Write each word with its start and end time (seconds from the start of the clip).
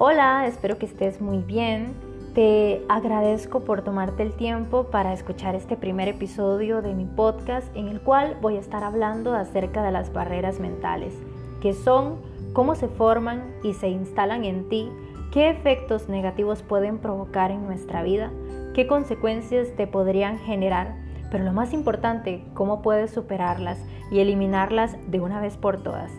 Hola, 0.00 0.46
espero 0.46 0.78
que 0.78 0.86
estés 0.86 1.20
muy 1.20 1.38
bien. 1.38 1.92
Te 2.32 2.84
agradezco 2.88 3.64
por 3.64 3.82
tomarte 3.82 4.22
el 4.22 4.32
tiempo 4.32 4.84
para 4.84 5.12
escuchar 5.12 5.56
este 5.56 5.76
primer 5.76 6.06
episodio 6.06 6.82
de 6.82 6.94
mi 6.94 7.04
podcast 7.04 7.66
en 7.76 7.88
el 7.88 8.00
cual 8.00 8.36
voy 8.40 8.58
a 8.58 8.60
estar 8.60 8.84
hablando 8.84 9.34
acerca 9.34 9.82
de 9.82 9.90
las 9.90 10.12
barreras 10.12 10.60
mentales, 10.60 11.12
que 11.60 11.74
son 11.74 12.20
cómo 12.52 12.76
se 12.76 12.86
forman 12.86 13.52
y 13.64 13.74
se 13.74 13.88
instalan 13.88 14.44
en 14.44 14.68
ti, 14.68 14.88
qué 15.32 15.50
efectos 15.50 16.08
negativos 16.08 16.62
pueden 16.62 16.98
provocar 16.98 17.50
en 17.50 17.66
nuestra 17.66 18.04
vida, 18.04 18.30
qué 18.74 18.86
consecuencias 18.86 19.74
te 19.76 19.88
podrían 19.88 20.38
generar, 20.38 20.94
pero 21.32 21.42
lo 21.42 21.52
más 21.52 21.72
importante, 21.72 22.44
cómo 22.54 22.82
puedes 22.82 23.10
superarlas 23.10 23.84
y 24.12 24.20
eliminarlas 24.20 24.96
de 25.08 25.18
una 25.18 25.40
vez 25.40 25.56
por 25.56 25.82
todas. 25.82 26.12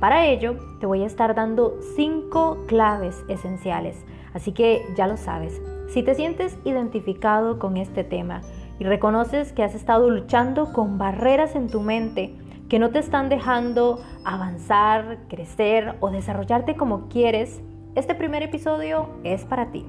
Para 0.00 0.26
ello, 0.26 0.56
te 0.78 0.86
voy 0.86 1.02
a 1.02 1.06
estar 1.06 1.34
dando 1.34 1.76
cinco 1.96 2.64
claves 2.68 3.24
esenciales, 3.28 4.04
así 4.32 4.52
que 4.52 4.82
ya 4.96 5.08
lo 5.08 5.16
sabes. 5.16 5.60
Si 5.88 6.04
te 6.04 6.14
sientes 6.14 6.56
identificado 6.64 7.58
con 7.58 7.76
este 7.76 8.04
tema 8.04 8.42
y 8.78 8.84
reconoces 8.84 9.52
que 9.52 9.64
has 9.64 9.74
estado 9.74 10.08
luchando 10.08 10.72
con 10.72 10.98
barreras 10.98 11.56
en 11.56 11.68
tu 11.68 11.80
mente 11.80 12.34
que 12.68 12.78
no 12.78 12.90
te 12.90 13.00
están 13.00 13.28
dejando 13.28 14.00
avanzar, 14.24 15.18
crecer 15.28 15.96
o 16.00 16.10
desarrollarte 16.10 16.76
como 16.76 17.08
quieres, 17.08 17.60
este 17.96 18.14
primer 18.14 18.44
episodio 18.44 19.08
es 19.24 19.44
para 19.44 19.72
ti. 19.72 19.84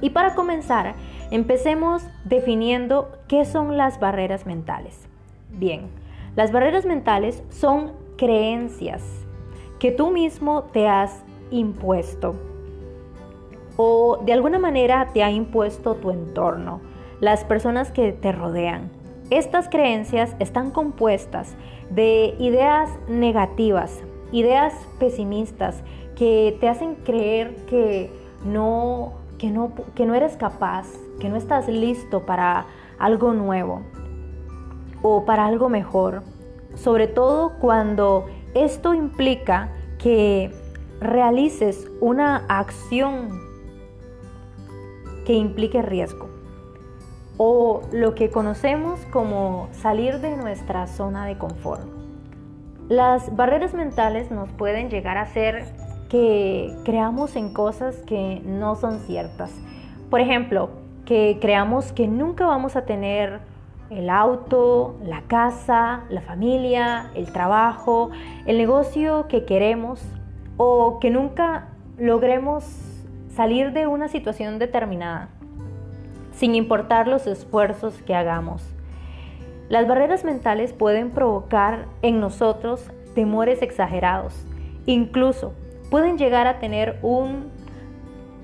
Y 0.00 0.10
para 0.10 0.34
comenzar, 0.34 0.94
empecemos 1.30 2.06
definiendo 2.24 3.10
qué 3.26 3.44
son 3.44 3.76
las 3.76 4.00
barreras 4.00 4.46
mentales. 4.46 5.08
Bien, 5.50 5.88
las 6.36 6.52
barreras 6.52 6.86
mentales 6.86 7.42
son 7.50 8.07
creencias 8.18 9.02
que 9.78 9.90
tú 9.90 10.10
mismo 10.10 10.64
te 10.64 10.86
has 10.86 11.22
impuesto 11.50 12.34
o 13.76 14.18
de 14.26 14.32
alguna 14.32 14.58
manera 14.58 15.08
te 15.14 15.22
ha 15.22 15.30
impuesto 15.30 15.94
tu 15.94 16.10
entorno, 16.10 16.80
las 17.20 17.44
personas 17.44 17.92
que 17.92 18.12
te 18.12 18.32
rodean. 18.32 18.90
Estas 19.30 19.68
creencias 19.68 20.34
están 20.40 20.72
compuestas 20.72 21.54
de 21.88 22.34
ideas 22.40 22.90
negativas, 23.08 24.02
ideas 24.32 24.74
pesimistas 24.98 25.82
que 26.16 26.56
te 26.60 26.68
hacen 26.68 26.96
creer 26.96 27.54
que 27.66 28.10
no, 28.44 29.12
que 29.38 29.50
no, 29.50 29.72
que 29.94 30.06
no 30.06 30.14
eres 30.14 30.36
capaz, 30.36 30.88
que 31.20 31.28
no 31.28 31.36
estás 31.36 31.68
listo 31.68 32.26
para 32.26 32.66
algo 32.98 33.32
nuevo 33.32 33.82
o 35.02 35.24
para 35.24 35.46
algo 35.46 35.68
mejor 35.68 36.24
sobre 36.82 37.06
todo 37.06 37.54
cuando 37.58 38.26
esto 38.54 38.94
implica 38.94 39.70
que 39.98 40.52
realices 41.00 41.90
una 42.00 42.44
acción 42.48 43.40
que 45.24 45.34
implique 45.34 45.82
riesgo 45.82 46.28
o 47.36 47.82
lo 47.92 48.14
que 48.14 48.30
conocemos 48.30 49.00
como 49.12 49.68
salir 49.72 50.20
de 50.20 50.36
nuestra 50.36 50.86
zona 50.86 51.26
de 51.26 51.38
confort. 51.38 51.82
Las 52.88 53.34
barreras 53.36 53.74
mentales 53.74 54.30
nos 54.30 54.50
pueden 54.50 54.90
llegar 54.90 55.18
a 55.18 55.22
hacer 55.22 55.64
que 56.08 56.74
creamos 56.84 57.36
en 57.36 57.52
cosas 57.52 57.96
que 58.06 58.40
no 58.44 58.76
son 58.76 58.98
ciertas. 59.00 59.52
Por 60.10 60.20
ejemplo, 60.20 60.70
que 61.04 61.38
creamos 61.40 61.92
que 61.92 62.08
nunca 62.08 62.46
vamos 62.46 62.76
a 62.76 62.86
tener 62.86 63.40
el 63.90 64.10
auto, 64.10 64.96
la 65.04 65.22
casa, 65.22 66.04
la 66.10 66.20
familia, 66.20 67.10
el 67.14 67.32
trabajo, 67.32 68.10
el 68.46 68.58
negocio 68.58 69.26
que 69.28 69.44
queremos 69.44 70.00
o 70.56 70.98
que 71.00 71.10
nunca 71.10 71.68
logremos 71.96 72.64
salir 73.34 73.72
de 73.72 73.86
una 73.86 74.08
situación 74.08 74.58
determinada, 74.58 75.28
sin 76.32 76.54
importar 76.54 77.08
los 77.08 77.26
esfuerzos 77.26 77.94
que 78.02 78.14
hagamos. 78.14 78.62
Las 79.68 79.86
barreras 79.86 80.24
mentales 80.24 80.72
pueden 80.72 81.10
provocar 81.10 81.86
en 82.02 82.20
nosotros 82.20 82.90
temores 83.14 83.62
exagerados, 83.62 84.34
incluso 84.86 85.52
pueden 85.90 86.18
llegar 86.18 86.46
a 86.46 86.58
tener 86.58 86.98
un 87.02 87.56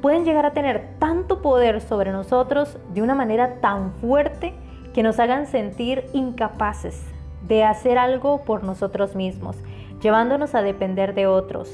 pueden 0.00 0.26
llegar 0.26 0.44
a 0.44 0.52
tener 0.52 0.98
tanto 0.98 1.40
poder 1.40 1.80
sobre 1.80 2.12
nosotros 2.12 2.76
de 2.92 3.00
una 3.00 3.14
manera 3.14 3.54
tan 3.62 3.90
fuerte 3.94 4.52
que 4.94 5.02
nos 5.02 5.18
hagan 5.18 5.46
sentir 5.46 6.04
incapaces 6.12 7.02
de 7.46 7.64
hacer 7.64 7.98
algo 7.98 8.44
por 8.44 8.64
nosotros 8.64 9.14
mismos, 9.16 9.56
llevándonos 10.00 10.54
a 10.54 10.62
depender 10.62 11.14
de 11.14 11.26
otros, 11.26 11.70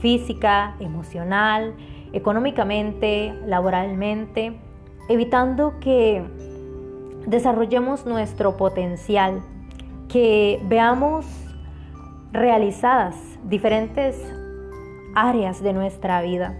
física, 0.00 0.74
emocional, 0.80 1.74
económicamente, 2.12 3.32
laboralmente, 3.46 4.58
evitando 5.08 5.78
que 5.80 6.22
desarrollemos 7.26 8.04
nuestro 8.04 8.56
potencial, 8.56 9.40
que 10.08 10.60
veamos 10.64 11.24
realizadas 12.32 13.16
diferentes 13.44 14.20
áreas 15.14 15.62
de 15.62 15.72
nuestra 15.72 16.20
vida. 16.20 16.54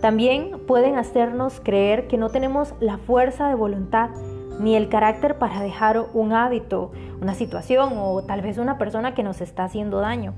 También 0.00 0.60
pueden 0.66 0.96
hacernos 0.96 1.60
creer 1.60 2.06
que 2.06 2.18
no 2.18 2.28
tenemos 2.28 2.74
la 2.80 2.98
fuerza 2.98 3.48
de 3.48 3.54
voluntad 3.54 4.10
ni 4.58 4.74
el 4.74 4.88
carácter 4.88 5.38
para 5.38 5.60
dejar 5.60 6.04
un 6.14 6.32
hábito, 6.32 6.92
una 7.20 7.34
situación 7.34 7.92
o 7.96 8.22
tal 8.22 8.42
vez 8.42 8.58
una 8.58 8.78
persona 8.78 9.14
que 9.14 9.22
nos 9.22 9.40
está 9.40 9.64
haciendo 9.64 10.00
daño. 10.00 10.34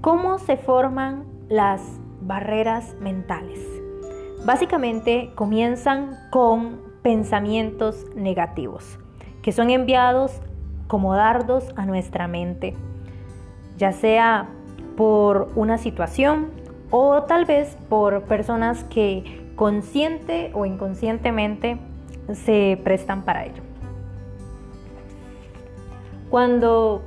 ¿Cómo 0.00 0.38
se 0.38 0.56
forman 0.56 1.24
las 1.48 1.80
barreras 2.20 2.94
mentales? 3.00 3.60
Básicamente 4.44 5.32
comienzan 5.34 6.18
con 6.30 6.82
pensamientos 7.02 8.06
negativos, 8.14 8.98
que 9.42 9.52
son 9.52 9.70
enviados 9.70 10.40
como 10.86 11.14
dardos 11.14 11.72
a 11.76 11.86
nuestra 11.86 12.28
mente, 12.28 12.74
ya 13.78 13.92
sea 13.92 14.48
por 14.96 15.48
una 15.56 15.78
situación 15.78 16.50
o 16.90 17.22
tal 17.22 17.46
vez 17.46 17.76
por 17.88 18.22
personas 18.24 18.84
que 18.84 19.42
consciente 19.56 20.50
o 20.54 20.66
inconscientemente 20.66 21.78
se 22.32 22.80
prestan 22.82 23.22
para 23.22 23.44
ello. 23.44 23.62
Cuando 26.30 27.02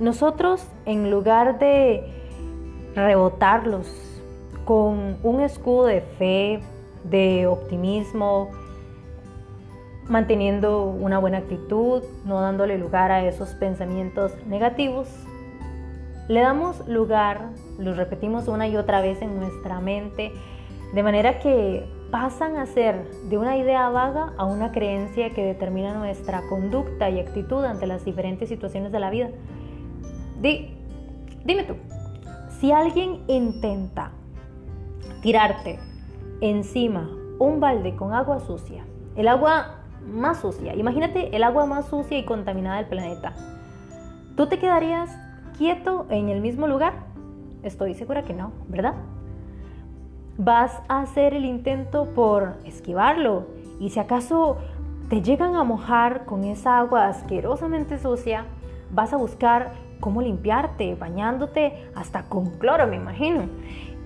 nosotros, 0.00 0.66
en 0.86 1.10
lugar 1.10 1.58
de 1.58 2.04
rebotarlos 2.94 3.90
con 4.64 5.16
un 5.22 5.40
escudo 5.40 5.86
de 5.86 6.00
fe, 6.00 6.60
de 7.04 7.46
optimismo, 7.46 8.50
manteniendo 10.08 10.84
una 10.84 11.18
buena 11.18 11.38
actitud, 11.38 12.02
no 12.24 12.40
dándole 12.40 12.78
lugar 12.78 13.10
a 13.10 13.24
esos 13.24 13.50
pensamientos 13.50 14.32
negativos, 14.46 15.08
le 16.28 16.40
damos 16.40 16.86
lugar, 16.88 17.50
los 17.78 17.96
repetimos 17.96 18.48
una 18.48 18.68
y 18.68 18.76
otra 18.76 19.00
vez 19.00 19.22
en 19.22 19.38
nuestra 19.38 19.80
mente, 19.80 20.32
de 20.94 21.02
manera 21.02 21.38
que 21.40 21.86
pasan 22.12 22.58
a 22.58 22.66
ser 22.66 23.10
de 23.30 23.38
una 23.38 23.56
idea 23.56 23.88
vaga 23.88 24.34
a 24.36 24.44
una 24.44 24.70
creencia 24.70 25.30
que 25.30 25.42
determina 25.42 25.94
nuestra 25.94 26.42
conducta 26.50 27.08
y 27.08 27.18
actitud 27.18 27.64
ante 27.64 27.86
las 27.86 28.04
diferentes 28.04 28.50
situaciones 28.50 28.92
de 28.92 29.00
la 29.00 29.08
vida. 29.08 29.30
dime 30.42 31.64
tú, 31.64 31.74
si 32.60 32.70
alguien 32.70 33.22
intenta 33.28 34.12
tirarte 35.22 35.78
encima 36.42 37.08
un 37.38 37.60
balde 37.60 37.96
con 37.96 38.12
agua 38.12 38.40
sucia, 38.40 38.84
el 39.16 39.26
agua 39.26 39.78
más 40.06 40.40
sucia, 40.40 40.74
imagínate 40.74 41.34
el 41.34 41.42
agua 41.42 41.64
más 41.64 41.86
sucia 41.86 42.18
y 42.18 42.26
contaminada 42.26 42.76
del 42.76 42.86
planeta, 42.86 43.32
¿tú 44.36 44.48
te 44.48 44.58
quedarías 44.58 45.10
quieto 45.56 46.06
en 46.10 46.28
el 46.28 46.42
mismo 46.42 46.66
lugar? 46.68 47.06
Estoy 47.62 47.94
segura 47.94 48.22
que 48.22 48.34
no, 48.34 48.52
¿verdad? 48.68 48.96
Vas 50.44 50.72
a 50.88 51.00
hacer 51.00 51.34
el 51.34 51.44
intento 51.44 52.06
por 52.14 52.54
esquivarlo 52.64 53.46
y 53.78 53.90
si 53.90 54.00
acaso 54.00 54.58
te 55.08 55.22
llegan 55.22 55.54
a 55.56 55.64
mojar 55.64 56.24
con 56.24 56.44
esa 56.44 56.78
agua 56.78 57.06
asquerosamente 57.06 57.98
sucia, 57.98 58.46
vas 58.90 59.12
a 59.12 59.16
buscar 59.16 59.72
cómo 60.00 60.20
limpiarte, 60.20 60.94
bañándote 60.94 61.86
hasta 61.94 62.24
con 62.24 62.50
cloro, 62.58 62.86
me 62.86 62.96
imagino, 62.96 63.42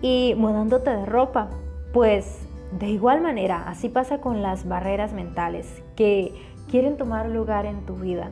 y 0.03 0.35
mudándote 0.37 0.91
de 0.91 1.07
ropa. 1.07 1.49
Pues 1.93 2.47
de 2.79 2.89
igual 2.89 3.23
manera, 3.23 3.69
así 3.69 3.89
pasa 3.89 4.21
con 4.21 4.43
las 4.43 4.69
barreras 4.69 5.13
mentales 5.13 5.83
que 5.95 6.35
quieren 6.69 6.97
tomar 6.97 7.29
lugar 7.31 7.65
en 7.65 7.87
tu 7.87 7.95
vida. 7.95 8.31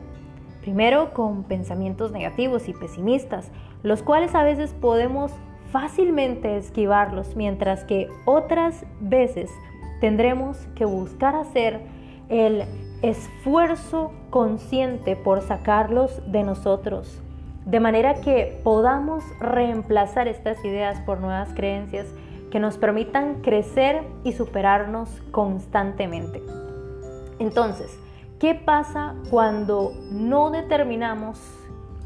Primero 0.61 1.13
con 1.13 1.43
pensamientos 1.43 2.11
negativos 2.11 2.67
y 2.67 2.73
pesimistas, 2.73 3.51
los 3.83 4.03
cuales 4.03 4.35
a 4.35 4.43
veces 4.43 4.73
podemos 4.73 5.31
fácilmente 5.75 6.55
esquivarlos, 6.55 7.35
mientras 7.35 7.83
que 7.83 8.07
otras 8.23 8.85
veces 9.01 9.51
tendremos 9.99 10.55
que 10.73 10.85
buscar 10.85 11.35
hacer 11.35 11.81
el 12.29 12.63
esfuerzo 13.01 14.13
consciente 14.29 15.17
por 15.17 15.41
sacarlos 15.41 16.21
de 16.31 16.43
nosotros, 16.43 17.21
de 17.65 17.81
manera 17.81 18.21
que 18.21 18.61
podamos 18.63 19.25
reemplazar 19.41 20.29
estas 20.29 20.63
ideas 20.63 21.01
por 21.01 21.19
nuevas 21.19 21.49
creencias 21.53 22.07
que 22.51 22.61
nos 22.61 22.77
permitan 22.77 23.41
crecer 23.41 24.01
y 24.23 24.31
superarnos 24.31 25.09
constantemente. 25.31 26.41
Entonces, 27.37 27.99
¿qué 28.39 28.55
pasa 28.55 29.15
cuando 29.29 29.91
no 30.09 30.51
determinamos? 30.51 31.37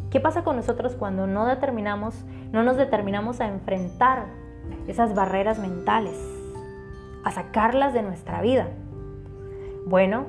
¿Qué 0.09 0.19
pasa 0.19 0.43
con 0.43 0.55
nosotros 0.55 0.95
cuando 0.95 1.27
no 1.27 1.45
determinamos, 1.45 2.15
no 2.51 2.63
nos 2.63 2.77
determinamos 2.77 3.41
a 3.41 3.47
enfrentar 3.47 4.25
esas 4.87 5.13
barreras 5.13 5.59
mentales, 5.59 6.17
a 7.23 7.31
sacarlas 7.31 7.93
de 7.93 8.01
nuestra 8.01 8.41
vida? 8.41 8.67
Bueno, 9.85 10.25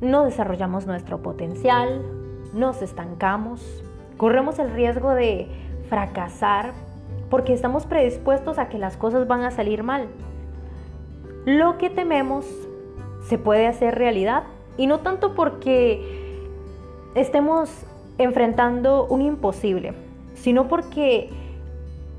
no 0.00 0.24
desarrollamos 0.24 0.86
nuestro 0.86 1.22
potencial, 1.22 2.02
nos 2.52 2.82
estancamos, 2.82 3.84
corremos 4.16 4.58
el 4.58 4.72
riesgo 4.72 5.10
de 5.10 5.48
fracasar 5.88 6.72
porque 7.30 7.54
estamos 7.54 7.86
predispuestos 7.86 8.58
a 8.58 8.68
que 8.68 8.78
las 8.78 8.96
cosas 8.96 9.26
van 9.26 9.42
a 9.42 9.50
salir 9.50 9.82
mal. 9.82 10.08
Lo 11.46 11.78
que 11.78 11.88
tememos 11.88 12.46
se 13.22 13.38
puede 13.38 13.66
hacer 13.66 13.94
realidad 13.94 14.44
y 14.76 14.86
no 14.86 15.00
tanto 15.00 15.34
porque 15.34 16.40
estemos 17.14 17.70
enfrentando 18.18 19.06
un 19.06 19.22
imposible, 19.22 19.94
sino 20.42 20.66
porque 20.66 21.30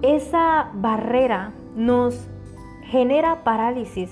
esa 0.01 0.69
barrera 0.73 1.51
nos 1.75 2.27
genera 2.83 3.43
parálisis, 3.43 4.09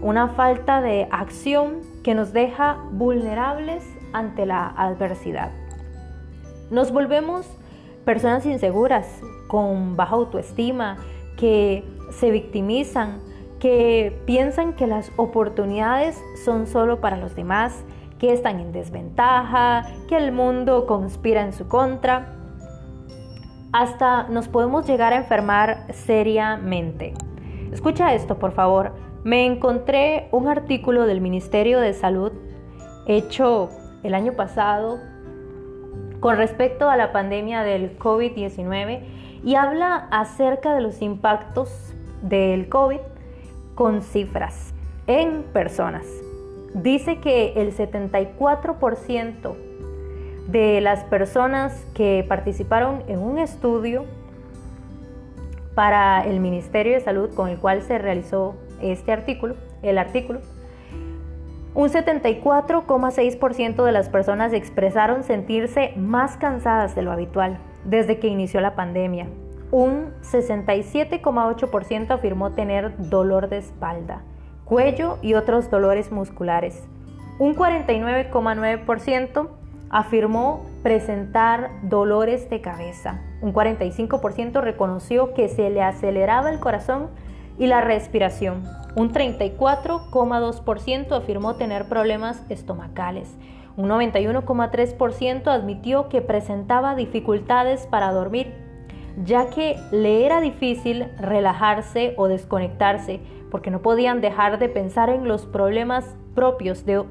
una 0.00 0.28
falta 0.28 0.80
de 0.80 1.08
acción 1.10 1.80
que 2.02 2.14
nos 2.14 2.32
deja 2.32 2.78
vulnerables 2.92 3.84
ante 4.12 4.46
la 4.46 4.68
adversidad. 4.76 5.50
Nos 6.70 6.90
volvemos 6.90 7.46
personas 8.04 8.46
inseguras, 8.46 9.20
con 9.46 9.96
baja 9.96 10.14
autoestima, 10.14 10.96
que 11.36 11.84
se 12.10 12.30
victimizan, 12.30 13.20
que 13.60 14.20
piensan 14.24 14.72
que 14.72 14.86
las 14.86 15.12
oportunidades 15.16 16.18
son 16.44 16.66
solo 16.66 17.00
para 17.00 17.16
los 17.18 17.34
demás, 17.34 17.84
que 18.18 18.32
están 18.32 18.60
en 18.60 18.72
desventaja, 18.72 19.86
que 20.08 20.16
el 20.16 20.32
mundo 20.32 20.86
conspira 20.86 21.42
en 21.42 21.52
su 21.52 21.68
contra. 21.68 22.33
Hasta 23.74 24.28
nos 24.28 24.46
podemos 24.46 24.86
llegar 24.86 25.12
a 25.12 25.16
enfermar 25.16 25.92
seriamente. 25.92 27.12
Escucha 27.72 28.14
esto, 28.14 28.38
por 28.38 28.52
favor. 28.52 28.92
Me 29.24 29.46
encontré 29.46 30.28
un 30.30 30.46
artículo 30.46 31.06
del 31.06 31.20
Ministerio 31.20 31.80
de 31.80 31.92
Salud 31.92 32.30
hecho 33.08 33.70
el 34.04 34.14
año 34.14 34.34
pasado 34.34 35.00
con 36.20 36.36
respecto 36.36 36.88
a 36.88 36.96
la 36.96 37.10
pandemia 37.10 37.64
del 37.64 37.98
COVID-19 37.98 39.00
y 39.42 39.56
habla 39.56 40.06
acerca 40.12 40.72
de 40.76 40.80
los 40.80 41.02
impactos 41.02 41.96
del 42.22 42.68
COVID 42.68 43.00
con 43.74 44.02
cifras 44.02 44.72
en 45.08 45.42
personas. 45.52 46.06
Dice 46.74 47.18
que 47.18 47.54
el 47.56 47.76
74% 47.76 49.63
de 50.48 50.80
las 50.80 51.04
personas 51.04 51.84
que 51.94 52.24
participaron 52.28 53.02
en 53.08 53.18
un 53.18 53.38
estudio 53.38 54.04
para 55.74 56.24
el 56.24 56.40
Ministerio 56.40 56.92
de 56.92 57.00
Salud 57.00 57.34
con 57.34 57.48
el 57.48 57.58
cual 57.58 57.82
se 57.82 57.98
realizó 57.98 58.54
este 58.80 59.12
artículo, 59.12 59.56
el 59.82 59.98
artículo, 59.98 60.40
un 61.74 61.88
74,6% 61.88 63.84
de 63.84 63.92
las 63.92 64.08
personas 64.08 64.52
expresaron 64.52 65.24
sentirse 65.24 65.92
más 65.96 66.36
cansadas 66.36 66.94
de 66.94 67.02
lo 67.02 67.10
habitual 67.10 67.58
desde 67.84 68.20
que 68.20 68.28
inició 68.28 68.60
la 68.60 68.76
pandemia. 68.76 69.26
Un 69.72 70.12
67,8% 70.22 72.12
afirmó 72.12 72.52
tener 72.52 72.94
dolor 73.10 73.48
de 73.48 73.58
espalda, 73.58 74.22
cuello 74.64 75.18
y 75.20 75.34
otros 75.34 75.68
dolores 75.68 76.12
musculares. 76.12 76.84
Un 77.40 77.56
49,9% 77.56 79.48
afirmó 79.94 80.66
presentar 80.82 81.70
dolores 81.82 82.50
de 82.50 82.60
cabeza. 82.60 83.20
Un 83.40 83.54
45% 83.54 84.60
reconoció 84.60 85.32
que 85.34 85.48
se 85.48 85.70
le 85.70 85.82
aceleraba 85.82 86.50
el 86.50 86.58
corazón 86.58 87.10
y 87.60 87.68
la 87.68 87.80
respiración. 87.80 88.64
Un 88.96 89.12
34,2% 89.12 91.16
afirmó 91.16 91.54
tener 91.54 91.88
problemas 91.88 92.42
estomacales. 92.48 93.32
Un 93.76 93.88
91,3% 93.88 95.46
admitió 95.46 96.08
que 96.08 96.22
presentaba 96.22 96.96
dificultades 96.96 97.86
para 97.86 98.10
dormir, 98.10 98.52
ya 99.24 99.48
que 99.50 99.76
le 99.92 100.26
era 100.26 100.40
difícil 100.40 101.06
relajarse 101.20 102.14
o 102.16 102.26
desconectarse, 102.26 103.20
porque 103.48 103.70
no 103.70 103.80
podían 103.80 104.20
dejar 104.20 104.58
de 104.58 104.68
pensar 104.68 105.08
en 105.08 105.28
los 105.28 105.46
problemas 105.46 106.16
propios 106.34 106.84
de, 106.84 107.04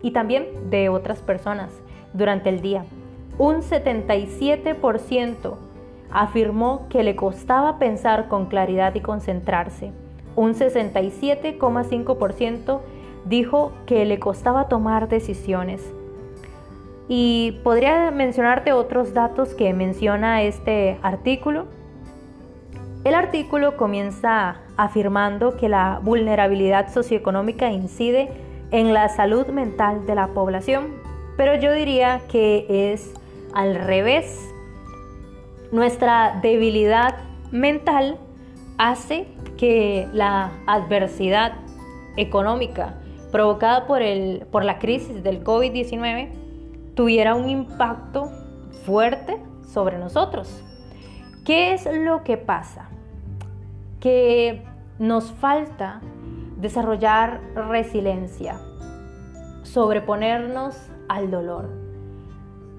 y 0.00 0.12
también 0.12 0.70
de 0.70 0.88
otras 0.88 1.18
personas 1.18 1.70
durante 2.12 2.48
el 2.48 2.60
día. 2.60 2.84
Un 3.38 3.62
77% 3.62 5.56
afirmó 6.10 6.86
que 6.88 7.02
le 7.02 7.16
costaba 7.16 7.78
pensar 7.78 8.28
con 8.28 8.46
claridad 8.46 8.94
y 8.94 9.00
concentrarse. 9.00 9.92
Un 10.36 10.54
67,5% 10.54 12.80
dijo 13.26 13.72
que 13.86 14.04
le 14.04 14.18
costaba 14.18 14.68
tomar 14.68 15.08
decisiones. 15.08 15.92
Y 17.08 17.58
podría 17.64 18.10
mencionarte 18.10 18.72
otros 18.72 19.14
datos 19.14 19.54
que 19.54 19.72
menciona 19.72 20.42
este 20.42 20.98
artículo. 21.02 21.66
El 23.02 23.14
artículo 23.14 23.76
comienza 23.76 24.58
afirmando 24.76 25.56
que 25.56 25.68
la 25.68 26.00
vulnerabilidad 26.02 26.92
socioeconómica 26.92 27.70
incide 27.70 28.30
en 28.70 28.94
la 28.94 29.08
salud 29.08 29.48
mental 29.48 30.06
de 30.06 30.14
la 30.14 30.28
población, 30.28 30.99
pero 31.40 31.54
yo 31.54 31.72
diría 31.72 32.20
que 32.28 32.92
es 32.92 33.14
al 33.54 33.74
revés. 33.74 34.46
Nuestra 35.72 36.38
debilidad 36.42 37.16
mental 37.50 38.18
hace 38.76 39.26
que 39.56 40.06
la 40.12 40.52
adversidad 40.66 41.54
económica 42.18 42.92
provocada 43.32 43.86
por, 43.86 44.02
el, 44.02 44.44
por 44.50 44.66
la 44.66 44.78
crisis 44.78 45.22
del 45.22 45.42
COVID-19 45.42 46.28
tuviera 46.94 47.34
un 47.34 47.48
impacto 47.48 48.30
fuerte 48.84 49.38
sobre 49.66 49.96
nosotros. 49.96 50.62
¿Qué 51.46 51.72
es 51.72 51.88
lo 51.90 52.22
que 52.22 52.36
pasa? 52.36 52.90
Que 53.98 54.62
nos 54.98 55.32
falta 55.32 56.02
desarrollar 56.58 57.40
resiliencia, 57.54 58.60
sobreponernos 59.62 60.89
al 61.10 61.30
dolor. 61.30 61.68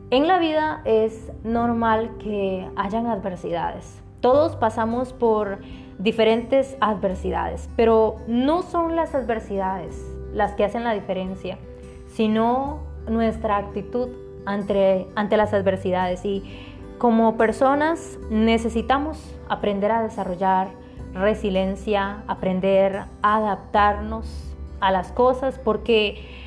En 0.09 0.25
la 0.25 0.39
vida 0.39 0.81
es 0.85 1.31
normal 1.43 2.11
que 2.17 2.67
hayan 2.77 3.05
adversidades. 3.05 4.01
Todos 4.21 4.55
pasamos 4.55 5.11
por 5.11 5.59
diferentes 5.99 6.77
adversidades, 6.79 7.69
pero 7.75 8.15
no 8.27 8.61
son 8.61 8.95
las 8.95 9.15
adversidades 9.15 10.01
las 10.33 10.53
que 10.53 10.63
hacen 10.63 10.85
la 10.85 10.93
diferencia, 10.93 11.57
sino 12.07 12.79
nuestra 13.05 13.57
actitud 13.57 14.07
ante, 14.45 15.07
ante 15.15 15.35
las 15.35 15.53
adversidades. 15.53 16.23
Y 16.23 16.43
como 16.99 17.35
personas 17.35 18.17
necesitamos 18.29 19.35
aprender 19.49 19.91
a 19.91 20.03
desarrollar 20.03 20.69
resiliencia, 21.13 22.23
aprender 22.27 23.03
a 23.21 23.35
adaptarnos 23.35 24.55
a 24.79 24.91
las 24.91 25.11
cosas, 25.11 25.59
porque 25.59 26.40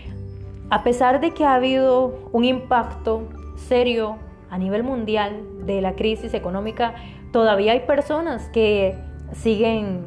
a 0.75 0.83
pesar 0.83 1.21
de 1.21 1.31
que 1.31 1.45
ha 1.45 1.55
habido 1.55 2.29
un 2.33 2.45
impacto 2.45 3.29
serio 3.55 4.17
a 4.51 4.59
nivel 4.59 4.83
mundial 4.83 5.41
de 5.67 5.81
la 5.81 5.95
crisis 5.95 6.35
económica, 6.35 6.97
todavía 7.31 7.71
hay 7.71 7.87
personas 7.87 8.49
que 8.49 8.97
siguen 9.35 10.05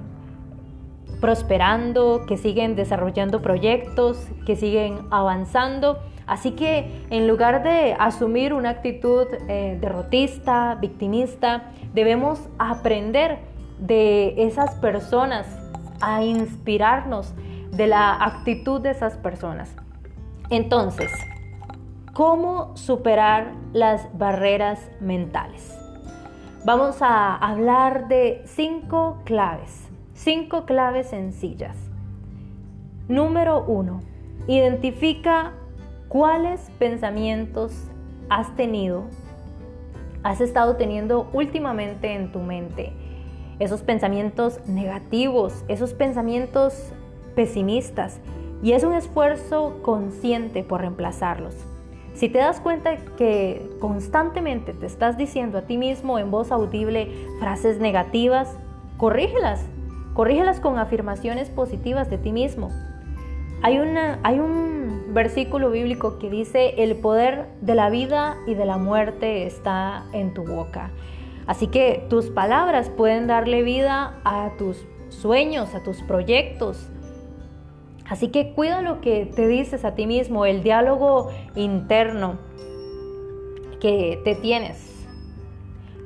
prosperando, 1.22 2.26
que 2.28 2.36
siguen 2.36 2.76
desarrollando 2.76 3.42
proyectos, 3.42 4.28
que 4.46 4.58
siguen 4.58 5.08
avanzando. 5.10 6.00
Así 6.26 6.52
que 6.52 6.92
en 7.12 7.30
lugar 7.30 7.64
de 7.64 7.96
asumir 7.98 8.54
una 8.54 8.72
actitud 8.72 9.26
eh, 9.48 9.78
derrotista, 9.80 10.76
victimista, 10.82 11.72
debemos 11.94 12.42
aprender 12.60 13.38
de 13.80 14.34
esas 14.36 14.76
personas, 14.76 15.48
a 16.02 16.26
inspirarnos 16.26 17.34
de 17.72 17.88
la 17.88 18.22
actitud 18.22 18.82
de 18.82 18.92
esas 18.92 19.16
personas. 19.16 19.74
Entonces, 20.50 21.12
¿cómo 22.14 22.76
superar 22.78 23.52
las 23.74 24.08
barreras 24.18 24.90
mentales? 25.02 25.78
Vamos 26.64 27.02
a 27.02 27.36
hablar 27.36 28.08
de 28.08 28.44
cinco 28.46 29.18
claves, 29.26 29.90
cinco 30.14 30.66
claves 30.66 31.08
sencillas. 31.08 31.76
Número 33.10 33.66
uno, 33.66 34.00
identifica 34.48 35.52
cuáles 36.08 36.70
pensamientos 36.80 37.74
has 38.30 38.56
tenido, 38.56 39.04
has 40.24 40.40
estado 40.40 40.78
teniendo 40.78 41.30
últimamente 41.34 42.14
en 42.14 42.32
tu 42.32 42.40
mente. 42.40 42.94
esos 43.60 43.82
pensamientos 43.82 44.60
negativos, 44.68 45.66
esos 45.68 45.94
pensamientos 45.94 46.94
pesimistas. 47.36 48.20
Y 48.64 48.72
es 48.72 48.84
un 48.84 48.94
esfuerzo 48.94 49.80
consciente 49.84 50.64
por 50.64 50.82
reemplazarlos. 50.82 51.56
Si 52.14 52.30
te 52.30 52.40
das 52.40 52.60
cuenta 52.60 52.98
que 53.16 53.70
constantemente 53.80 54.74
te 54.74 54.88
estás 54.88 55.18
diciendo 55.18 55.60
a 55.60 55.62
ti 55.62 55.78
mismo 55.78 56.18
en 56.18 56.32
voz 56.32 56.52
audible 56.52 57.12
frases 57.40 57.80
negativas, 57.80 58.58
corrígelas. 58.98 59.64
Corrígelas 60.16 60.60
con 60.60 60.80
afirmaciones 60.80 61.50
positivas 61.52 62.10
de 62.10 62.18
ti 62.18 62.32
mismo. 62.32 62.72
Hay, 63.62 63.78
una, 63.78 64.20
hay 64.24 64.40
un 64.40 65.14
versículo 65.14 65.70
bíblico 65.70 66.18
que 66.18 66.32
dice, 66.32 66.74
el 66.78 66.96
poder 66.96 67.46
de 67.62 67.76
la 67.76 67.92
vida 67.92 68.38
y 68.48 68.56
de 68.56 68.66
la 68.66 68.78
muerte 68.78 69.46
está 69.46 70.06
en 70.12 70.34
tu 70.34 70.44
boca. 70.44 70.90
Así 71.46 71.68
que 71.68 72.06
tus 72.10 72.32
palabras 72.32 72.90
pueden 72.90 73.28
darle 73.28 73.62
vida 73.62 74.20
a 74.24 74.52
tus 74.58 74.86
sueños, 75.10 75.76
a 75.76 75.84
tus 75.84 76.02
proyectos, 76.02 76.90
Así 78.10 78.30
que 78.30 78.54
cuida 78.54 78.82
lo 78.82 79.02
que 79.02 79.26
te 79.26 79.48
dices 79.48 79.84
a 79.84 79.96
ti 79.96 80.08
mismo, 80.08 80.46
el 80.46 80.64
diálogo 80.64 81.30
interno 81.56 82.38
que 83.80 84.22
te 84.24 84.36
tienes. 84.36 85.06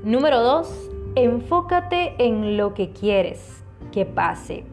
Número 0.03 0.41
dos, 0.41 0.89
enfócate 1.15 2.15
en 2.17 2.57
lo 2.57 2.73
que 2.73 2.91
quieres 2.91 3.63
que 3.91 4.05
pase 4.05 4.63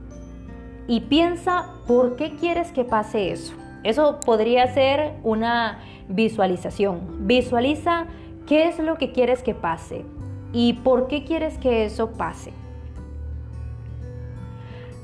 y 0.86 1.00
piensa 1.00 1.74
por 1.86 2.16
qué 2.16 2.34
quieres 2.36 2.72
que 2.72 2.84
pase 2.84 3.30
eso. 3.30 3.54
Eso 3.84 4.20
podría 4.20 4.66
ser 4.72 5.14
una 5.22 5.80
visualización. 6.08 7.26
Visualiza 7.26 8.06
qué 8.46 8.68
es 8.68 8.78
lo 8.78 8.96
que 8.96 9.12
quieres 9.12 9.42
que 9.42 9.54
pase 9.54 10.04
y 10.52 10.72
por 10.72 11.08
qué 11.08 11.24
quieres 11.24 11.58
que 11.58 11.84
eso 11.84 12.12
pase. 12.12 12.52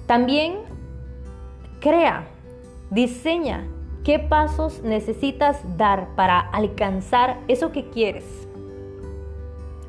También 0.06 0.73
Crea, 1.84 2.24
diseña 2.88 3.66
qué 4.04 4.18
pasos 4.18 4.82
necesitas 4.82 5.60
dar 5.76 6.08
para 6.16 6.40
alcanzar 6.40 7.40
eso 7.46 7.72
que 7.72 7.90
quieres. 7.90 8.24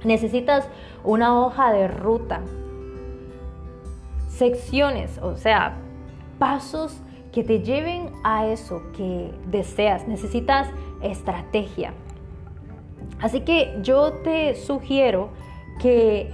Necesitas 0.03 0.67
una 1.05 1.39
hoja 1.39 1.71
de 1.71 1.87
ruta, 1.87 2.41
secciones, 4.27 5.19
o 5.19 5.37
sea, 5.37 5.77
pasos 6.37 6.97
que 7.31 7.45
te 7.45 7.61
lleven 7.61 8.11
a 8.25 8.45
eso 8.47 8.81
que 8.97 9.33
deseas. 9.45 10.05
Necesitas 10.05 10.67
estrategia. 11.01 11.93
Así 13.21 13.39
que 13.39 13.73
yo 13.83 14.11
te 14.21 14.55
sugiero 14.55 15.29
que 15.79 16.29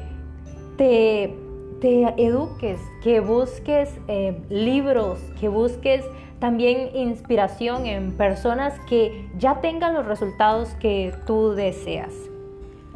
te 0.77 1.40
te 1.81 2.13
eduques, 2.23 2.79
que 3.03 3.19
busques 3.19 3.89
eh, 4.07 4.39
libros, 4.49 5.19
que 5.39 5.49
busques 5.49 6.05
también 6.39 6.95
inspiración 6.95 7.87
en 7.87 8.15
personas 8.15 8.79
que 8.87 9.29
ya 9.37 9.61
tengan 9.61 9.95
los 9.95 10.05
resultados 10.05 10.69
que 10.75 11.13
tú 11.25 11.53
deseas. 11.53 12.13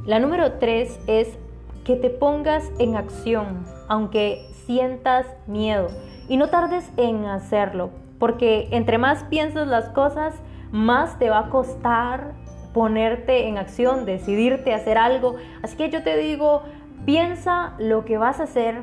La 0.06 0.20
número 0.20 0.54
tres 0.54 1.00
es 1.08 1.38
que 1.84 1.96
te 1.96 2.12
pongas 2.12 2.72
en 2.80 2.96
acción, 2.96 3.66
aunque 3.88 4.48
sientas 4.66 5.26
miedo, 5.48 5.88
y 6.28 6.38
no 6.38 6.50
tardes 6.50 6.90
en 6.98 7.26
hacerlo, 7.26 7.90
porque 8.20 8.68
entre 8.72 9.00
más 9.00 9.24
piensas 9.26 9.68
las 9.68 9.90
cosas, 9.90 10.36
más 10.72 11.18
te 11.18 11.30
va 11.30 11.40
a 11.40 11.50
costar 11.50 12.34
ponerte 12.74 13.48
en 13.48 13.58
acción, 13.58 14.06
decidirte 14.06 14.74
a 14.74 14.76
hacer 14.78 14.98
algo. 14.98 15.38
Así 15.64 15.78
que 15.78 15.90
yo 15.90 16.04
te 16.04 16.18
digo, 16.18 16.64
Piensa 17.06 17.74
lo 17.78 18.04
que 18.04 18.18
vas 18.18 18.40
a 18.40 18.44
hacer 18.44 18.82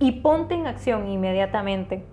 y 0.00 0.20
ponte 0.20 0.54
en 0.54 0.66
acción 0.66 1.08
inmediatamente. 1.08 2.04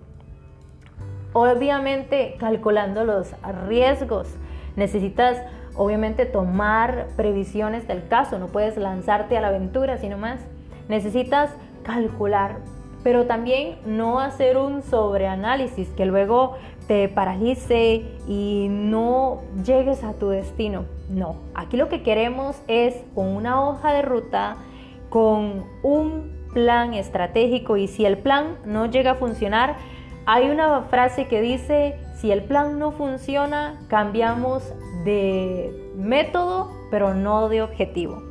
Obviamente 1.33 2.35
calculando 2.39 3.03
los 3.03 3.33
riesgos. 3.67 4.27
Necesitas 4.75 5.41
obviamente 5.75 6.27
tomar 6.27 7.07
previsiones 7.15 7.87
del 7.87 8.07
caso. 8.07 8.37
No 8.37 8.47
puedes 8.47 8.77
lanzarte 8.77 9.37
a 9.37 9.41
la 9.41 9.47
aventura, 9.47 9.97
sino 9.97 10.19
más. 10.19 10.39
Necesitas 10.87 11.51
calcular, 11.83 12.57
pero 13.03 13.25
también 13.25 13.79
no 13.85 14.19
hacer 14.19 14.57
un 14.57 14.83
sobreanálisis 14.83 15.89
que 15.89 16.05
luego 16.05 16.57
te 16.87 17.09
paralice 17.09 18.05
y 18.27 18.67
no 18.69 19.41
llegues 19.65 20.03
a 20.03 20.13
tu 20.13 20.29
destino. 20.29 20.85
No, 21.09 21.37
aquí 21.55 21.77
lo 21.77 21.89
que 21.89 22.03
queremos 22.03 22.61
es 22.67 22.95
con 23.15 23.27
una 23.27 23.67
hoja 23.67 23.93
de 23.93 24.01
ruta 24.03 24.57
con 25.09 25.65
un 25.83 26.39
plan 26.53 26.93
estratégico 26.93 27.77
y 27.77 27.87
si 27.87 28.05
el 28.05 28.17
plan 28.17 28.57
no 28.65 28.85
llega 28.85 29.11
a 29.11 29.15
funcionar, 29.15 29.77
hay 30.25 30.49
una 30.49 30.81
frase 30.83 31.27
que 31.27 31.41
dice, 31.41 31.95
si 32.17 32.31
el 32.31 32.43
plan 32.43 32.77
no 32.77 32.91
funciona, 32.91 33.79
cambiamos 33.87 34.73
de 35.03 35.91
método, 35.95 36.71
pero 36.91 37.13
no 37.13 37.49
de 37.49 37.61
objetivo. 37.61 38.21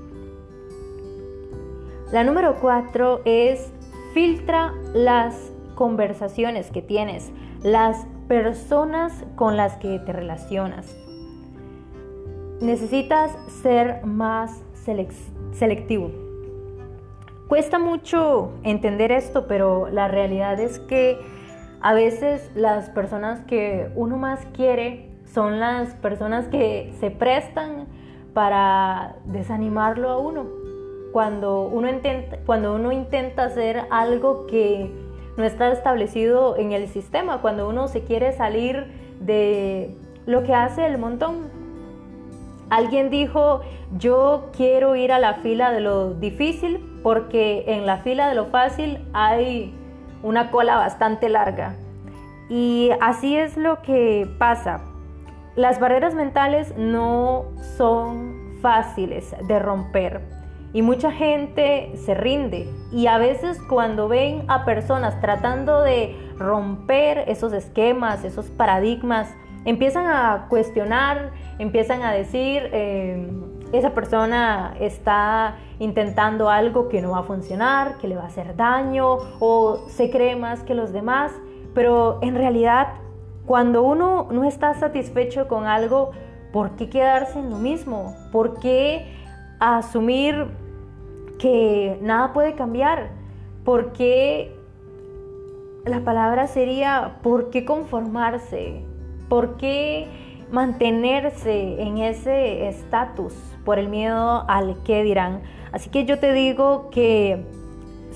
La 2.12 2.24
número 2.24 2.56
cuatro 2.60 3.20
es 3.24 3.72
filtra 4.14 4.72
las 4.94 5.52
conversaciones 5.74 6.70
que 6.70 6.82
tienes, 6.82 7.30
las 7.62 8.06
personas 8.28 9.24
con 9.36 9.56
las 9.56 9.76
que 9.76 9.98
te 9.98 10.12
relacionas. 10.12 10.96
Necesitas 12.60 13.32
ser 13.62 14.04
más 14.04 14.62
selectivo. 15.52 16.27
Cuesta 17.48 17.78
mucho 17.78 18.52
entender 18.62 19.10
esto, 19.10 19.46
pero 19.46 19.88
la 19.88 20.06
realidad 20.06 20.60
es 20.60 20.78
que 20.80 21.18
a 21.80 21.94
veces 21.94 22.50
las 22.54 22.90
personas 22.90 23.40
que 23.46 23.90
uno 23.94 24.18
más 24.18 24.44
quiere 24.52 25.08
son 25.24 25.58
las 25.58 25.94
personas 25.94 26.46
que 26.48 26.92
se 27.00 27.10
prestan 27.10 27.86
para 28.34 29.16
desanimarlo 29.24 30.10
a 30.10 30.18
uno. 30.18 30.44
Cuando 31.10 31.62
uno 31.62 31.88
intenta, 31.88 32.36
cuando 32.44 32.74
uno 32.74 32.92
intenta 32.92 33.44
hacer 33.44 33.80
algo 33.90 34.46
que 34.46 34.92
no 35.38 35.44
está 35.44 35.72
establecido 35.72 36.58
en 36.58 36.72
el 36.72 36.86
sistema, 36.86 37.40
cuando 37.40 37.66
uno 37.66 37.88
se 37.88 38.04
quiere 38.04 38.32
salir 38.32 38.92
de 39.20 39.96
lo 40.26 40.42
que 40.42 40.52
hace 40.52 40.84
el 40.84 40.98
montón. 40.98 41.48
Alguien 42.68 43.08
dijo, 43.08 43.62
yo 43.96 44.50
quiero 44.54 44.96
ir 44.96 45.12
a 45.12 45.18
la 45.18 45.36
fila 45.36 45.72
de 45.72 45.80
lo 45.80 46.12
difícil 46.12 46.87
porque 47.02 47.64
en 47.66 47.86
la 47.86 47.98
fila 47.98 48.28
de 48.28 48.34
lo 48.34 48.46
fácil 48.46 48.98
hay 49.12 49.74
una 50.22 50.50
cola 50.50 50.76
bastante 50.76 51.28
larga. 51.28 51.74
Y 52.48 52.90
así 53.00 53.36
es 53.36 53.56
lo 53.56 53.82
que 53.82 54.28
pasa. 54.38 54.80
Las 55.56 55.80
barreras 55.80 56.14
mentales 56.14 56.76
no 56.76 57.46
son 57.76 58.58
fáciles 58.62 59.34
de 59.46 59.58
romper 59.58 60.38
y 60.72 60.82
mucha 60.82 61.10
gente 61.10 61.92
se 61.96 62.14
rinde. 62.14 62.68
Y 62.92 63.06
a 63.06 63.18
veces 63.18 63.60
cuando 63.68 64.08
ven 64.08 64.44
a 64.48 64.64
personas 64.64 65.20
tratando 65.20 65.82
de 65.82 66.16
romper 66.38 67.24
esos 67.26 67.52
esquemas, 67.52 68.24
esos 68.24 68.46
paradigmas, 68.46 69.34
empiezan 69.64 70.06
a 70.06 70.46
cuestionar, 70.48 71.32
empiezan 71.58 72.02
a 72.02 72.12
decir, 72.12 72.68
eh, 72.72 73.28
esa 73.72 73.90
persona 73.90 74.74
está 74.80 75.56
intentando 75.78 76.48
algo 76.48 76.88
que 76.88 77.02
no 77.02 77.10
va 77.10 77.18
a 77.18 77.22
funcionar, 77.22 77.98
que 77.98 78.08
le 78.08 78.16
va 78.16 78.22
a 78.22 78.26
hacer 78.26 78.56
daño 78.56 79.18
o 79.40 79.84
se 79.88 80.10
cree 80.10 80.36
más 80.36 80.62
que 80.62 80.74
los 80.74 80.92
demás, 80.92 81.32
pero 81.74 82.18
en 82.22 82.34
realidad 82.34 82.88
cuando 83.46 83.82
uno 83.82 84.28
no 84.30 84.44
está 84.44 84.74
satisfecho 84.74 85.48
con 85.48 85.66
algo, 85.66 86.10
¿por 86.52 86.72
qué 86.76 86.88
quedarse 86.88 87.38
en 87.38 87.50
lo 87.50 87.56
mismo? 87.56 88.14
¿Por 88.32 88.58
qué 88.58 89.06
asumir 89.58 90.48
que 91.38 91.98
nada 92.02 92.32
puede 92.32 92.54
cambiar? 92.54 93.10
¿Por 93.64 93.92
qué 93.92 94.54
la 95.84 96.00
palabra 96.00 96.46
sería 96.46 97.18
¿por 97.22 97.50
qué 97.50 97.64
conformarse? 97.64 98.82
¿Por 99.28 99.56
qué 99.56 100.08
mantenerse 100.50 101.82
en 101.82 101.98
ese 101.98 102.68
estatus 102.68 103.34
por 103.68 103.78
el 103.78 103.90
miedo 103.90 104.46
al 104.48 104.82
que 104.82 105.02
dirán? 105.02 105.42
Así 105.72 105.90
que 105.90 106.06
yo 106.06 106.18
te 106.18 106.32
digo 106.32 106.88
que 106.88 107.44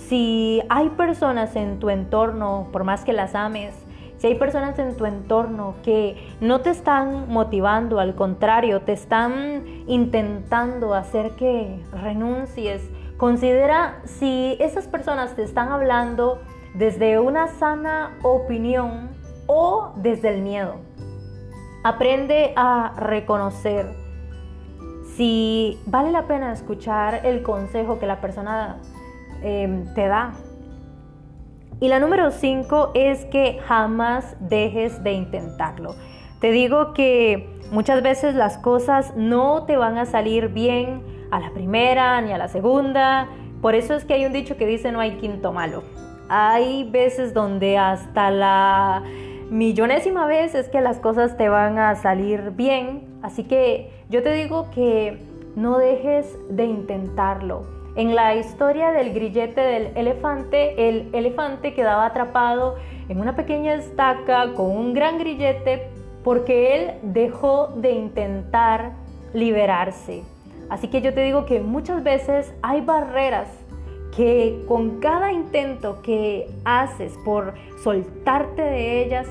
si 0.08 0.62
hay 0.70 0.88
personas 0.88 1.56
en 1.56 1.78
tu 1.78 1.90
entorno, 1.90 2.68
por 2.72 2.84
más 2.84 3.04
que 3.04 3.12
las 3.12 3.34
ames, 3.34 3.74
si 4.16 4.28
hay 4.28 4.36
personas 4.36 4.78
en 4.78 4.96
tu 4.96 5.04
entorno 5.04 5.74
que 5.82 6.16
no 6.40 6.62
te 6.62 6.70
están 6.70 7.28
motivando, 7.28 8.00
al 8.00 8.14
contrario, 8.14 8.80
te 8.80 8.94
están 8.94 9.84
intentando 9.86 10.94
hacer 10.94 11.32
que 11.32 11.84
renuncies, 11.92 12.88
considera 13.18 14.00
si 14.04 14.56
esas 14.58 14.86
personas 14.86 15.36
te 15.36 15.42
están 15.42 15.70
hablando 15.70 16.40
desde 16.72 17.18
una 17.18 17.48
sana 17.48 18.16
opinión 18.22 19.10
o 19.48 19.92
desde 19.96 20.30
el 20.30 20.40
miedo. 20.40 20.76
Aprende 21.84 22.54
a 22.56 22.94
reconocer 22.96 24.01
si 25.16 25.78
vale 25.86 26.10
la 26.10 26.26
pena 26.26 26.52
escuchar 26.52 27.20
el 27.24 27.42
consejo 27.42 27.98
que 27.98 28.06
la 28.06 28.20
persona 28.20 28.78
em, 29.42 29.92
te 29.94 30.06
da. 30.06 30.32
Y 31.80 31.88
la 31.88 31.98
número 31.98 32.30
cinco 32.30 32.92
es 32.94 33.24
que 33.26 33.58
jamás 33.66 34.36
dejes 34.40 35.02
de 35.02 35.12
intentarlo. 35.12 35.96
Te 36.40 36.50
digo 36.50 36.92
que 36.92 37.48
muchas 37.72 38.02
veces 38.02 38.34
las 38.34 38.58
cosas 38.58 39.14
no 39.16 39.64
te 39.64 39.76
van 39.76 39.98
a 39.98 40.06
salir 40.06 40.48
bien 40.48 41.02
a 41.30 41.40
la 41.40 41.50
primera 41.50 42.20
ni 42.20 42.32
a 42.32 42.38
la 42.38 42.48
segunda. 42.48 43.28
Por 43.60 43.74
eso 43.74 43.94
es 43.94 44.04
que 44.04 44.14
hay 44.14 44.26
un 44.26 44.32
dicho 44.32 44.56
que 44.56 44.66
dice 44.66 44.92
no 44.92 45.00
hay 45.00 45.16
quinto 45.16 45.52
malo. 45.52 45.82
Hay 46.28 46.88
veces 46.90 47.34
donde 47.34 47.78
hasta 47.78 48.30
la 48.30 49.02
millonésima 49.50 50.26
vez 50.26 50.54
es 50.54 50.68
que 50.68 50.80
las 50.80 50.98
cosas 50.98 51.36
te 51.36 51.48
van 51.48 51.78
a 51.78 51.94
salir 51.96 52.52
bien. 52.52 53.08
Así 53.22 53.44
que 53.44 53.90
yo 54.12 54.22
te 54.22 54.30
digo 54.30 54.70
que 54.70 55.16
no 55.56 55.78
dejes 55.78 56.38
de 56.50 56.66
intentarlo. 56.66 57.64
En 57.96 58.14
la 58.14 58.34
historia 58.34 58.90
del 58.90 59.14
grillete 59.14 59.60
del 59.62 59.96
elefante, 59.96 60.88
el 60.90 61.08
elefante 61.14 61.72
quedaba 61.72 62.04
atrapado 62.04 62.76
en 63.08 63.20
una 63.20 63.34
pequeña 63.34 63.72
estaca 63.72 64.52
con 64.52 64.70
un 64.70 64.92
gran 64.92 65.18
grillete 65.18 65.88
porque 66.22 66.76
él 66.76 66.90
dejó 67.02 67.68
de 67.68 67.92
intentar 67.92 68.92
liberarse. 69.32 70.22
Así 70.68 70.88
que 70.88 71.00
yo 71.00 71.14
te 71.14 71.22
digo 71.22 71.46
que 71.46 71.60
muchas 71.60 72.02
veces 72.02 72.52
hay 72.60 72.82
barreras 72.82 73.48
que 74.14 74.62
con 74.68 75.00
cada 75.00 75.32
intento 75.32 76.02
que 76.02 76.50
haces 76.66 77.14
por 77.24 77.54
soltarte 77.82 78.60
de 78.60 79.04
ellas, 79.04 79.26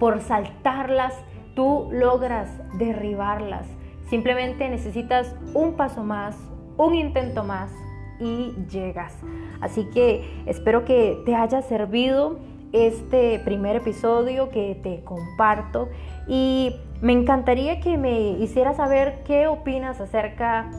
por 0.00 0.20
saltarlas, 0.20 1.12
tú 1.56 1.88
logras 1.90 2.48
derribarlas. 2.74 3.66
Simplemente 4.08 4.68
necesitas 4.68 5.34
un 5.54 5.72
paso 5.74 6.04
más, 6.04 6.36
un 6.76 6.94
intento 6.94 7.42
más 7.42 7.72
y 8.20 8.54
llegas. 8.70 9.12
Así 9.60 9.86
que 9.92 10.44
espero 10.46 10.84
que 10.84 11.20
te 11.26 11.34
haya 11.34 11.62
servido 11.62 12.38
este 12.72 13.40
primer 13.40 13.76
episodio 13.76 14.50
que 14.50 14.78
te 14.82 15.02
comparto 15.02 15.88
y 16.28 16.76
me 17.00 17.12
encantaría 17.12 17.80
que 17.80 17.96
me 17.96 18.30
hicieras 18.30 18.76
saber 18.76 19.22
qué 19.24 19.48
opinas 19.48 20.00
acerca 20.00 20.70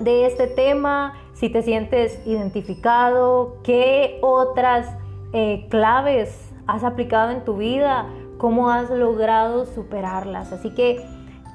de 0.00 0.26
este 0.26 0.46
tema, 0.46 1.14
si 1.34 1.48
te 1.48 1.62
sientes 1.62 2.20
identificado, 2.26 3.58
qué 3.62 4.18
otras 4.22 4.86
eh, 5.32 5.66
claves 5.70 6.52
has 6.66 6.84
aplicado 6.84 7.30
en 7.30 7.44
tu 7.44 7.56
vida, 7.56 8.06
cómo 8.40 8.70
has 8.70 8.88
logrado 8.90 9.66
superarlas. 9.66 10.52
Así 10.52 10.70
que 10.70 11.04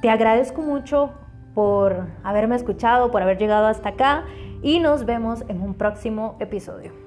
te 0.01 0.09
agradezco 0.09 0.61
mucho 0.61 1.09
por 1.55 2.05
haberme 2.23 2.55
escuchado, 2.55 3.11
por 3.11 3.23
haber 3.23 3.39
llegado 3.39 3.65
hasta 3.65 3.89
acá 3.89 4.23
y 4.61 4.79
nos 4.79 5.05
vemos 5.05 5.43
en 5.47 5.61
un 5.61 5.73
próximo 5.73 6.37
episodio. 6.39 7.04